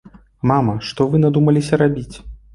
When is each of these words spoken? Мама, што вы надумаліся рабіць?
Мама, 0.51 0.73
што 0.87 1.07
вы 1.13 1.21
надумаліся 1.27 1.81
рабіць? 1.85 2.15